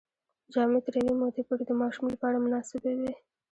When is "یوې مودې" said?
0.99-1.43